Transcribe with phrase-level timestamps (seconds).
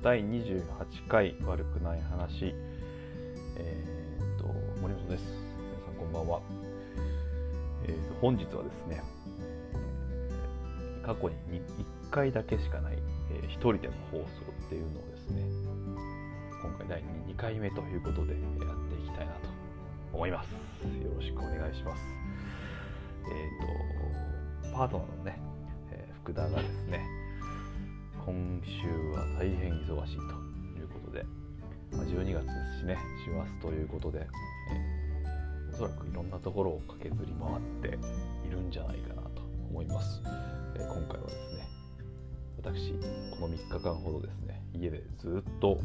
[0.00, 0.62] 第28
[1.08, 2.54] 回悪くない話、
[3.56, 4.46] えー、と
[4.80, 5.24] 森本です。
[5.24, 6.40] 皆さんこんばんは。
[7.84, 9.02] えー、と本日はですね、
[11.02, 11.60] 過去に
[12.04, 12.98] 1回だけしかない、
[13.32, 14.24] えー一人での放送
[14.66, 15.42] っていうのをですね、
[16.62, 18.40] 今回第 2, 回目ということでやっ
[18.88, 19.48] ていきたいなと
[20.12, 20.52] 思います。
[20.52, 22.02] よろしくお願いします。
[24.62, 25.40] えっ、と、パートナーのね、
[25.90, 27.17] えー福田がですね、
[28.28, 30.22] 今週は大変忙しいと
[30.78, 31.24] いうことで、
[31.92, 34.26] まあ、12月ですしね、師走ということで、え
[35.72, 37.98] おそらくいろんなところを駆けずり回って
[38.46, 40.20] いるんじゃないかなと思います。
[40.76, 41.68] え今回はですね、
[42.58, 42.92] 私、
[43.40, 45.80] この3日間ほどですね、家でずっと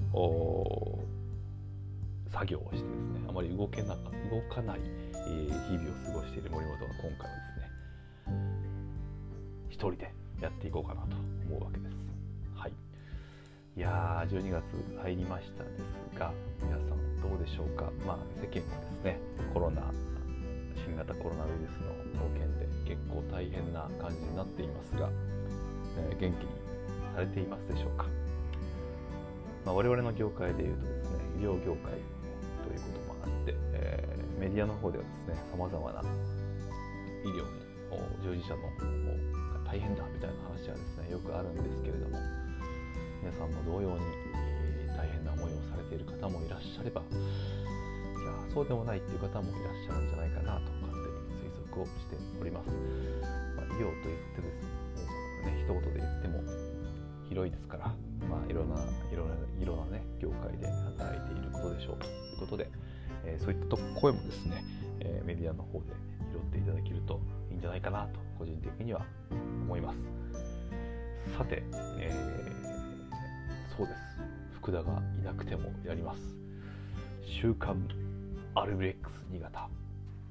[2.29, 4.01] 作業をしてですね、あまり動けな動
[4.53, 7.69] かない、えー日々を過ごしている森本が今回はですね、
[9.69, 11.15] 一人でやっていこうかなと
[11.47, 12.12] 思うわけです。
[13.75, 13.79] い。
[13.79, 14.63] やー、12月
[15.01, 15.69] 入りましたで
[16.13, 16.87] すが、皆さん
[17.21, 17.91] どうでしょうか？
[18.05, 19.19] まあ、世間はですね、
[19.53, 19.91] コロナ、
[20.85, 25.09] 新型コロナウイルスの件で結構大変な感じになっていますが、
[25.97, 26.49] えー元気に
[27.15, 28.05] されていますでしょうか？
[29.65, 31.93] まあ、我々の業界でいうとですね、医療業界
[32.63, 36.01] ということもあって、えーメディアの方ではですね、様々な
[37.23, 37.43] 医療
[37.89, 38.85] の従事者の方
[39.63, 42.17] が大変だみたいな話はですねよくあるんですけれども
[43.23, 44.03] 皆さんも同様に、
[44.35, 51.09] えー大変な思いをされている方もいらっしゃればいやそうでもないっていう方もいらっしゃるんじゃないかなと勝手
[51.41, 52.69] に推測をしております、
[53.57, 56.43] まあ、医療と言ってですね一言で言っても
[57.27, 57.87] 広いですから
[58.29, 58.75] まあいろんな
[59.11, 62.69] いろんないろんなね業界で働いていることでしょうということで、
[63.25, 64.63] えーそういった声もですね、
[64.99, 65.87] えーメディアの方で
[66.31, 67.19] 拾っていただけると
[67.49, 69.01] いいんじゃないかなと個人的には
[69.31, 69.97] 思います。
[71.35, 71.63] さて、
[71.99, 72.62] えー
[73.75, 73.99] そうです。
[74.55, 76.19] 福田がいなくてもやります。
[77.25, 77.87] 週刊
[78.55, 79.67] アルビレックス新潟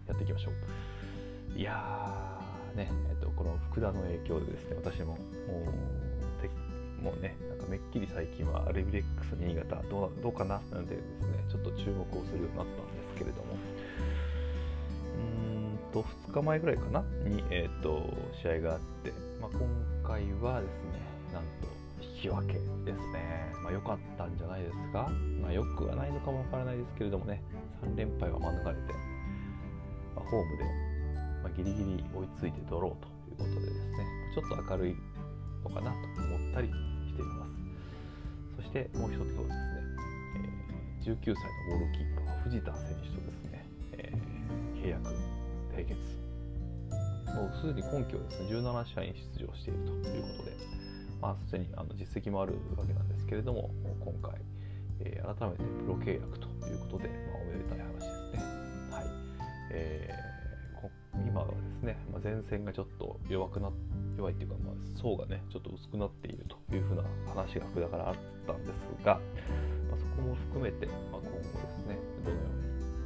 [0.07, 1.59] やっていきましょう。
[1.59, 13.57] いやーねえっとこの福田の影響でですね私ももうもうねなんかめっきり最近はアルビレックス新潟どうどうかななんてですねちょっと注目をするようになったんですけれども。
[15.15, 18.09] うんと2日前ぐらいかなに、えー、と
[18.41, 19.69] 試合があって、まあ、今
[20.03, 21.02] 回はですね
[22.23, 22.61] 引き分けで
[22.97, 25.11] すね、まあ、良かったんじゃないですか、
[25.43, 27.43] まあ、良くはないのかもわからないですけれどもね。
[27.83, 28.95] 3連敗は免れて、
[30.15, 30.65] まあ、ホームで、
[31.43, 33.09] まあ、ギリギリ追いついてドローと
[33.43, 34.07] いうことでですね。
[34.35, 34.97] ちょっと明るい
[35.65, 37.51] のかなと思ったりしています。
[38.57, 39.55] そしてもう一つはですね、
[40.37, 40.73] えー
[41.03, 45.11] 19歳のゴールキーパー藤田選手とですね、えー契約
[45.75, 45.99] 締結
[47.35, 50.57] もうすでに今季はですね17試合に出場しているということで、
[51.23, 54.41] まあ、すでにあの実績もあるわけなんですけれども、今回、
[55.01, 58.39] えー改めてプロ契約ということで、まあ、おめでたい話ですね。
[58.91, 59.05] はい
[59.71, 60.33] えー
[61.27, 63.71] 今はですね、まあ、前線がちょっと弱くな
[64.17, 68.15] 弱いっていうか、まあ、層がねちょっと薄くなっているというふうな話が福田からあっ
[68.47, 69.21] たんですが、
[69.89, 72.43] まあ、そこも含めて、まあ、今後ですねどのよ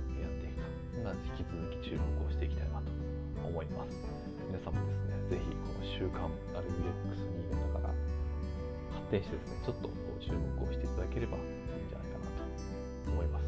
[0.08, 2.90] うにやっていくか、引き続き注目をしていきたいなと
[3.46, 4.25] 思います
[4.56, 7.94] 皆さんもですねぜひこの週刊アルビレックス新潟から
[8.88, 12.32] 発展してですねちょっと注目をしていただければいいんじゃないかな
[13.04, 13.44] と思います。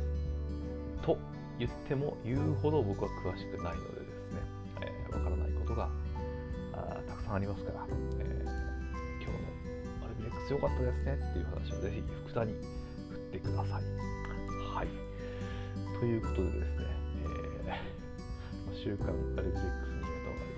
[1.00, 1.16] と
[1.58, 4.44] 言っても言うほど僕は詳しくないのでですね
[4.76, 5.88] わ、えーからないことが
[6.76, 7.86] あたくさんありますから、
[8.20, 8.68] えー
[9.24, 13.82] 今日のアルビレックス良かったですねっていう話をぜひ福田に振ってください。
[14.76, 14.88] はい。
[15.98, 16.84] ということでですね、
[17.24, 18.08] えー
[18.78, 19.42] 週刊ア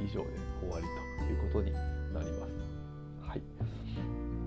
[0.02, 0.30] 以上で
[0.60, 0.86] 終わり
[1.26, 1.78] ということにな
[2.22, 2.52] ります。
[3.28, 3.42] はい。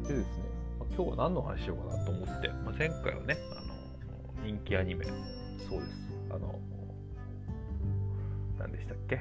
[0.08, 0.44] でですね、
[0.80, 3.62] まあ今日は何の話しようかなと思って、まあ、前回はね、あ
[4.42, 5.06] の人気アニメ、
[5.70, 5.92] そうです、
[6.30, 6.60] あの、
[8.60, 9.20] 何でしたっけ？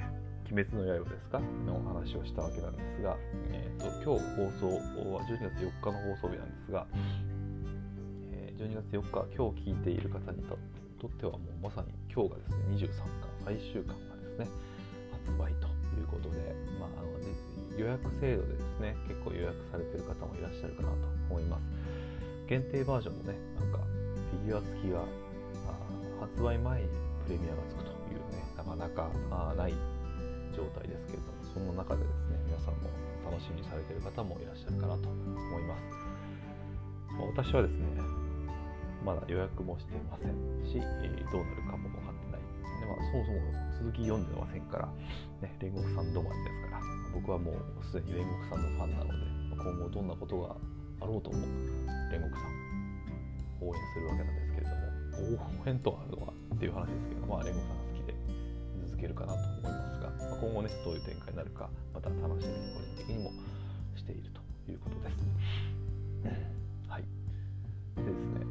[0.50, 1.41] 鬼滅の刃ですか？
[1.66, 3.17] のお話をしたわけなんですが、
[3.52, 6.87] えー、と今日放送は12月4日の放送日なんですが、
[8.32, 10.58] えー12月4日、今日聞いている方にと
[11.00, 13.08] とってはもうまさに今日がですね、23巻、
[13.44, 14.46] 最終巻がですね、
[15.26, 15.55] 発売
[17.82, 20.96] 予約制度でですね、結構予約されてる方もいらっしゃるかなと
[21.31, 21.62] 思います。
[22.46, 23.79] 限定バージョンもね、なんか
[24.31, 25.02] フィギュア付きが
[26.20, 26.88] 発売前に
[27.26, 29.75] プレミアがつくというね、なかなかあない
[30.55, 32.88] 状態ですけれども、その中でですね、皆さんも
[33.26, 35.82] 楽しみにされてる方もいらっしゃるかなと思います。
[37.35, 37.87] 私はですね、
[39.05, 40.31] まだ予約もしていません
[40.64, 40.78] し、
[41.32, 41.88] どうなるかも
[43.12, 43.38] そもそも
[43.79, 44.88] 続き読んでませんから、
[45.44, 46.81] ね、煉獄さん止まりですから、
[47.12, 49.12] 僕はもうすでに煉獄さんのファンなので、
[49.53, 50.56] 今後どんなことが
[51.00, 51.37] あろうとも、
[52.11, 52.73] 煉獄さん
[53.61, 54.82] 応援するわけなんですけれども。
[55.12, 58.14] 応援とあるのはっていう話ですけど、まあ、レゴさんが好きで
[58.88, 63.32] 続けるかなと思いますが、まあ、今後ねどういう展開になるかまた楽しみに個人的にも
[63.94, 65.26] しているということです。
[66.88, 67.05] はい。
[67.97, 68.47] でですね、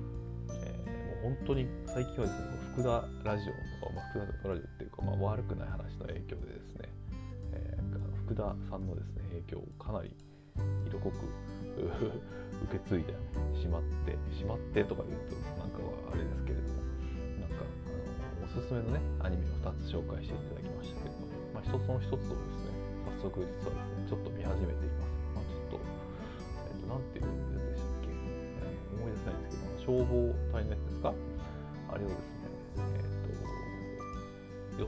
[1.22, 3.54] 本当に最近はですね福田ラジオ
[3.86, 6.90] の、まあ、福田ラジオっていうか、まあ、悪くない話の影響でですね、
[7.54, 10.10] えー、福田さんのですね影響をかなり
[10.90, 11.18] 色濃く
[11.78, 13.14] 受け継いで
[13.54, 16.82] しまってしまってとか言うとなんかはあれですけれども
[17.40, 22.74] なんかあのおすすめのねアニメを2つ紹介していただきましたけれども、まあ、一つの一つをですね
[23.22, 27.51] 早速実はですねちょっと見始めています、まあ、ちょっとえっ、ー、となんていう
[29.92, 31.12] 消防隊のやつですか？
[31.92, 32.24] あれをですね
[32.78, 34.88] えっ、ー、と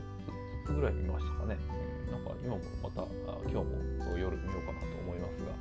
[0.64, 1.58] つぐらい見ましたかね、
[2.10, 3.04] なんか今もまた
[3.44, 5.52] 今日も夜見ようかなと思いますが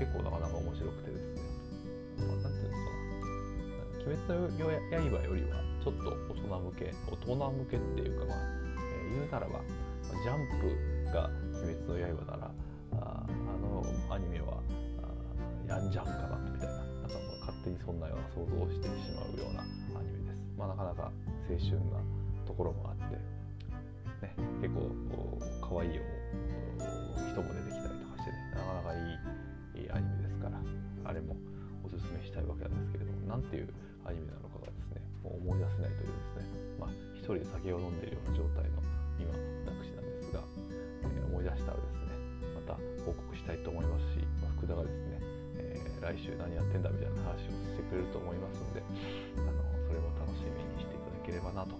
[0.00, 1.42] 結構なかなか面白くてですね、
[2.16, 9.60] まあ、なんていうのかな鬼滅の刃よりはちょっと大人向け大人向けっていうかまあ、えー、言うならば
[10.00, 11.28] ジャンプが
[11.60, 12.50] 鬼滅の刃なら
[13.04, 13.28] ああ
[13.60, 14.62] のアニメは
[15.68, 16.33] やんじゃんかな
[17.80, 19.62] そんなような想像をしてしまうような
[19.98, 21.10] アニメです、まあ、なかなか
[21.48, 21.98] 青春な
[22.46, 23.16] ところもあって、
[24.22, 24.90] ね、結構
[25.60, 30.58] 可愛い人も出てきたりとかしてねなかなかいいアニメですから
[31.04, 31.36] あれも
[31.84, 33.68] おすすめしたいわけなんですけれども何ていう
[34.06, 38.80] アニメなのかがですねもう思い出せないというですねまあ一人で酒を飲んでいるような状態の
[39.18, 39.30] 今
[39.66, 40.40] 私なんですが、
[41.02, 42.14] えー、思い出したらですね
[42.54, 45.13] また報告したいと思いますし、まあ、福田がですね、
[46.04, 48.82] 来週何やってんだみたいな話をしてくれると思いますので
[49.40, 49.56] あの
[49.88, 51.72] それも楽しみにしていただければなと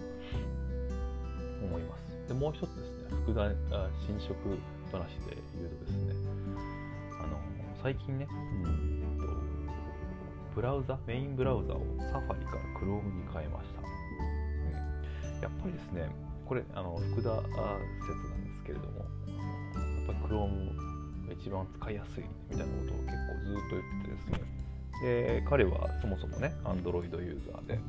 [1.60, 2.28] 思います。
[2.28, 3.52] でもう一つですね福田
[4.08, 4.32] 新色
[4.88, 6.14] 話で言うとですね
[7.84, 8.26] 最近ね、
[8.64, 9.18] うん。
[9.20, 9.26] と、
[10.54, 13.82] ブラウザ、メインブラウザをサファリから Chrome に変えました。
[15.34, 16.08] うん、やっぱりですね、
[16.46, 20.93] これ、あの福田説なんですけれども、やっぱり Chrome
[21.32, 24.40] 一番使いやすいみたいなことを結構ずっと言っててですね、
[25.02, 27.80] で彼はそもそもね、Android ユーザーで、で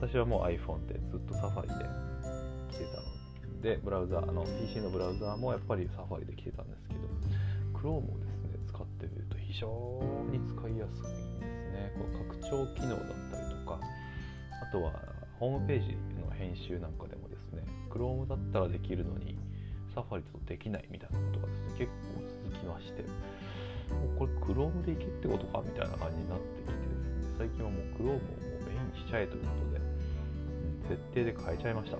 [0.00, 1.74] 私はもう iPhone でずっとサファリで
[2.70, 7.00] 来てたので、ブラウザ、あの PC のブラウザーもやっぱりサファリで来てたんですけど、
[7.78, 9.66] Chrome をですね使ってみると非常
[10.30, 11.92] に使いやすいんですね。
[11.96, 13.80] この拡張機能だったりとか、
[14.62, 14.92] あとは
[15.38, 19.38] ホームページの編集なんかでもですね、Chrome だったらできるのに、
[19.98, 31.98] サファリとできないみたいなことがですね、結構続きまして、もうこれ Chrome でいけってことかみたいな感じになってきてですね、最近はもう Chrome をもうメインにしちゃえということで、設定で変えちゃいました。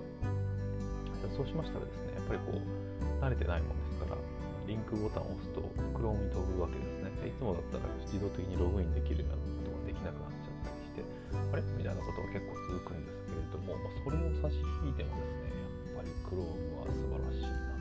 [1.35, 2.63] そうしましたらですね、やっぱりこう、
[3.19, 4.23] 慣れてないものですから、
[4.63, 5.59] リンクボタンを押すと
[5.91, 7.11] Chrome に飛ぶわけですね。
[7.27, 11.03] いつもだったら自動的にログインできるようなことができなくなっちゃったりして、
[11.35, 14.55] あれみたいなことが結構続くんですけれども、ま、それを差し
[14.87, 15.51] 引いてもですね、
[15.91, 17.75] やっぱり Chrome は素晴らしいな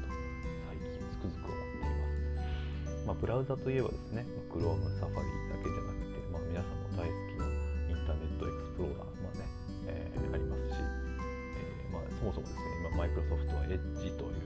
[1.19, 3.07] つくづく思っています。
[3.07, 7.47] まあ、ブラウザといえばですね、Chrome、Safari だけじゃなくて、まあ、皆さんも大好きな
[7.91, 9.45] インターネットエクスプローラー、まあね
[9.87, 14.39] えー、ありますし、えーまあ、そもそもですね、今、マイクロソフトは Edge とい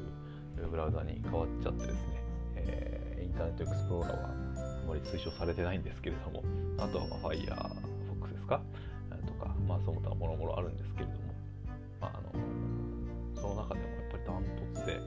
[0.65, 2.23] うブラウザに変わっちゃってですね、
[2.57, 6.43] えー、インターネットエクスプローラーはあまり推奨されてないんですけれども、
[6.79, 8.61] あとは、Firefox ですか？
[9.27, 11.19] とか、まあ、その他もろもろあるんですけれども、
[12.01, 12.33] まあ、あの
[13.35, 14.99] その中でもやっぱりダントツで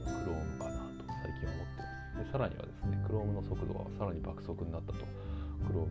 [2.36, 5.08] さらにはですね、Chrome の速度がさらに爆速になったと、
[5.72, 5.88] Chrome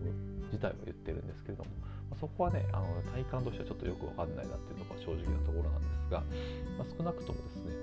[0.54, 6.22] 自体は言ってるんですけれども、まあ、そこはね、あの体感としてはちょっとよくわかんないなっていうのが正直なところなんですが、
[6.78, 7.74] まあ、少なくともですね、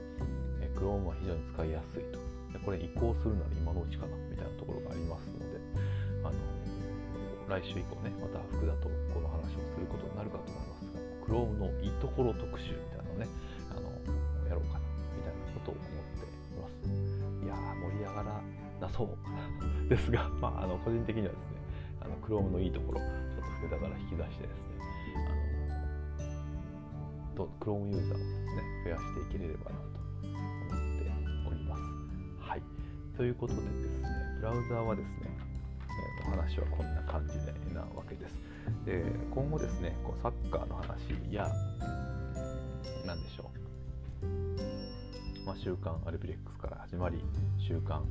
[0.62, 2.22] え Chrome は非常に使いやすいと
[2.54, 5.58] でこれ移行するなら今のうちかなみたいなところがありますので、
[6.22, 6.38] あの
[7.50, 13.26] 来週以降ね、また福田とこの話をすることになるかと思いますが、Chrome のいいところ特集みたいなのをね、
[13.74, 13.90] あの
[14.46, 14.86] やろうかな
[15.18, 16.41] みたいなことを思って。
[17.52, 18.40] や、盛り上がら
[18.80, 21.56] なそうですが、 まあ、あの個人的にはですね、
[22.00, 24.82] あの Chrome のいいところ、ちょっと福田から引き出してですね、
[27.36, 29.82] あの Chrome ユーザーをですね、増やしていければなと
[30.22, 30.38] 思
[30.70, 31.82] っております。
[32.40, 32.62] はい
[33.16, 34.08] ということでですね、
[34.40, 35.30] ブラウザーはですね、
[35.82, 38.34] えー、と話はこんな感じでなわけです。
[38.84, 40.86] で今後ですね、こうサッカーの話
[41.30, 41.50] や、
[43.06, 43.62] 何でしょう、
[45.44, 47.18] まあ、週刊アルビレックスから始まり、
[47.58, 48.06] 週刊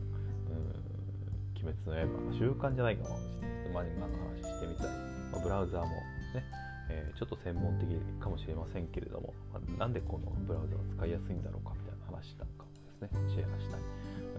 [1.55, 1.93] 鬼滅の
[2.31, 3.51] 刃、週刊じゃないかもしれない。
[3.51, 4.89] です漫画の話してみたり、
[5.31, 5.87] まあ、ブラウザーも
[6.35, 6.43] ね、
[6.89, 7.87] えー、ちょっと専門的
[8.19, 13.83] かもしれませんけれども、まあ、なんでこのブラウザが使いやすいんだろうかみたいな話なんかもですね、シェアしたり。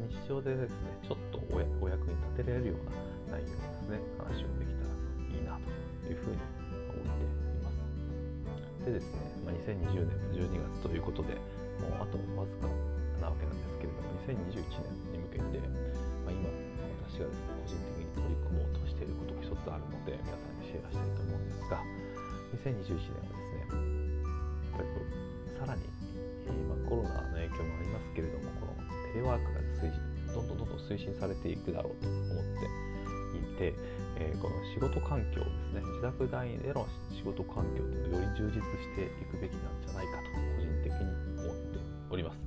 [0.08, 6.37] 日常でですね、ちょっとお役に立てられるような内容ですね、話をできたらいいなというふうに
[6.92, 7.32] 思ってい
[7.64, 8.84] ます。
[8.84, 11.38] でですね、まあ、2020年の12月ということで
[11.82, 12.70] もうあとわずか
[13.18, 14.62] なわけなんですけれども2021
[15.10, 15.58] 年に向けて、
[16.22, 16.46] まあ、今
[17.10, 21.82] 私がですね個人的に取り組もうとしていることが一つあるので皆さんにシェアしたいと思うんですが
[22.62, 25.82] 2021年はですねやっぱりこうさらに、
[26.70, 28.78] まあ、コロナの影響もありますけれどもこの
[29.12, 32.92] テレワークが推進どんどんどんどん推進されていくだろうと思って
[33.36, 33.74] いて、
[34.16, 40.31] えー、この仕事環境ですね自宅内での仕事環境というのをより充実していくべきなんじゃないかと
[42.12, 42.38] おります。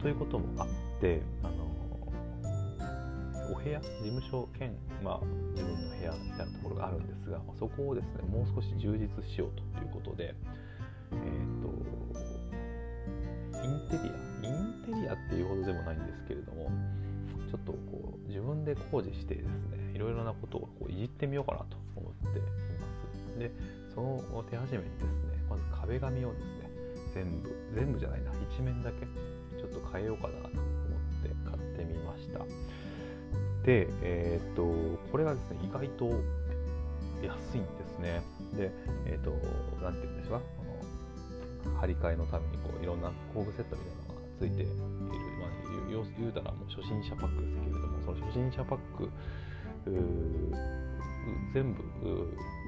[0.00, 0.68] ということもあっ
[1.00, 1.72] てあの
[3.52, 10.34] お部屋事務所兼、まあ、自分の部屋みたいなところがあるんですが、そこをですねもう少し充実しようということで、
[11.12, 11.68] えーと、
[13.64, 16.70] インテリアインテリアっていうほどでもないんですけれども
[17.50, 23.50] ちょっとこう自分で工事してですねいろいろなことをこういじってみようかなと思っていますで
[23.94, 25.08] その手始めにですね
[25.48, 26.61] まず壁紙をですね
[27.14, 28.32] 全部全部じゃないな。
[28.50, 29.06] 一面だけ。
[29.58, 32.40] ちょっと変えようかなと思って買ってみました。
[33.64, 34.64] で、えー、っと
[35.10, 36.06] これがですね意外と
[37.22, 38.22] 安いんですね。
[38.56, 38.72] で
[39.06, 39.30] えー、っと
[39.82, 40.62] 何て言うんでしょうか
[41.80, 45.50] 張り替えのためにこういろんな工具セットみたいなのがついている、まあ、
[46.18, 49.10] 言うたらもう初心者パックですけれどもその初心者パック
[51.54, 51.82] 全部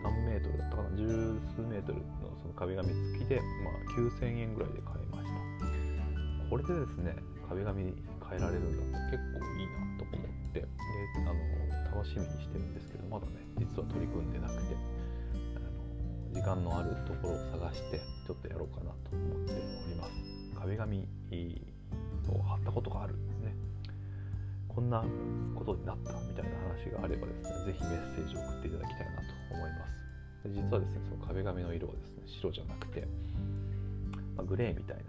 [0.04, 1.08] 何メートルだったかな十
[1.56, 2.04] 数メートルの
[2.42, 6.50] その壁紙付きで、まあ、9000円ぐらいで買いました。
[6.50, 7.16] これでですね
[7.48, 10.68] 壁紙変えられるんだったら結構いいなと思ってで
[11.16, 14.76] あの楽しみにしてるんですけどまだね実は取り組んでなくて
[16.32, 20.12] 時間のあるところを探してちょっとやろうかなと思っております。
[20.58, 21.08] 壁紙
[22.28, 23.54] を貼ったことがあるんですね。
[24.68, 25.04] こんな
[25.54, 29.94] ことになったみたいな話があればですね是非メッセージを送っていただきたいなと思います。
[30.46, 33.08] 実はですねその壁紙の色はですね白じゃなくて、
[34.36, 35.04] まあ、グレーみたいな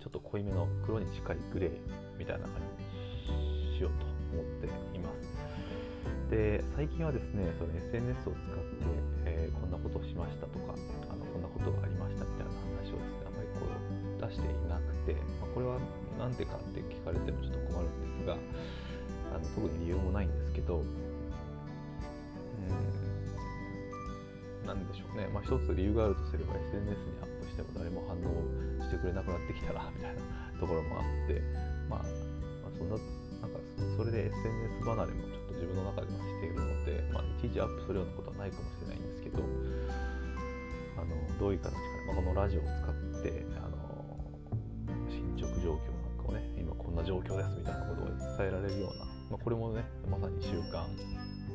[0.00, 1.70] ちょっと濃いめの黒に近いグレー
[2.18, 2.56] みたいな感
[3.28, 6.30] じにしようと思っています。
[6.30, 10.74] で最近はですねその SNS を使ってえー、こんなことをしましたとか
[11.10, 15.78] あのこんなことがありましたみたいな話をですねあまりこう出していなくて、まあ、これは
[16.18, 18.36] 何でかって聞かれてもちょっと困るんですが
[19.32, 20.82] あの特に理由もないんですけど
[24.72, 28.22] うん何でしょうね、まあ、一つ理由があるとすれば SNS にアップしても誰も反応
[28.86, 30.22] してくれなくなってきたらみたいな
[30.60, 31.42] ところもあって、
[31.88, 32.06] まあ、
[32.62, 32.96] まあ、そんな
[33.42, 33.58] なんか
[33.96, 39.42] それで SNS 離れもちょっと自分の中ではしているので、まあ、いちいちアップするようなことはないかもしれないんですけど
[41.00, 43.74] あのどういう形か、まあ、このラジオを使ってあの
[45.08, 50.84] 進捗状況なんかをね今こんな状況ですみたいなことを伝えられるような、まあ、これもねまさに習慣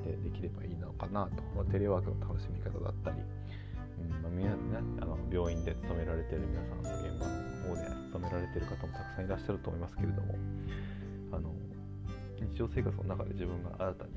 [0.04, 3.18] でできればいいのかなと、まあ、テレワークの楽しみ方だったり、
[4.00, 4.48] うんまあね、
[5.02, 7.36] あの病院で勤められている皆さんの現場の
[7.68, 10.36] 方で勤められている方もたくさんいらっしゃると思いますけれども
[11.34, 11.52] あの
[12.40, 14.12] 日常生活の中で自分が新たに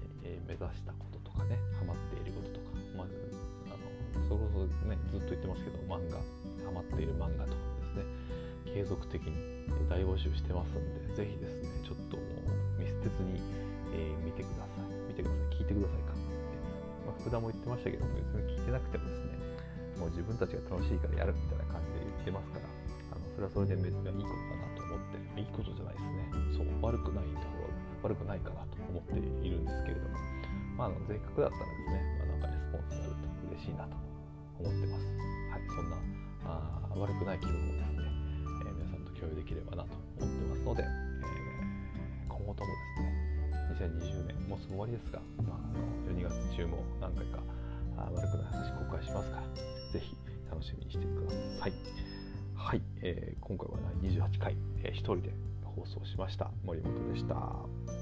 [0.47, 3.15] 目指したこととかねハマっていることとか、まず
[3.67, 6.19] あのそれこそねずっと言ってますけど漫画
[6.67, 7.78] ハマっている漫画とか。
[8.75, 9.35] 継続的に
[9.89, 12.19] 大募集してますんでぜひですねちょっと
[12.79, 13.41] 見捨てずに、
[13.95, 14.89] えー、見てください。
[15.09, 15.59] 見てください。
[15.59, 16.15] 聞いてくださいか、
[17.07, 19.39] まあ、福田も言ってましたけども別に聞いてなくてもですね
[19.99, 22.69] もう自分たちが楽しいからやるみたいな感じで言ってますから
[23.11, 26.63] あのそれはそれで別にいいことかなと思っていいことじゃないですね。
[26.63, 30.15] そう悪くないところ悪くないかなと思っているんですけれども、
[30.79, 33.97] まあ、あのせっかくだったらですね、まあ、なんかレスポンスになると嬉しいなと
[34.63, 35.19] 思ってます。
[35.51, 35.99] はい、そんな
[36.47, 37.98] あ悪くない気分をですね、
[39.29, 39.89] 共有できればなと
[40.21, 42.71] 思ってますので、えー、今後とも
[43.69, 47.41] ですね、2020年もうすぐ終わりですが、まあ、12月中も何回か
[47.99, 49.43] あ悪くない話公開しますから、
[49.93, 50.17] ぜひ
[50.51, 51.31] 楽しみにしてくだ
[51.61, 51.73] さい。
[52.55, 55.33] はい、えー、今回は28回、えー、1人で
[55.63, 57.98] 放送しました森本でした。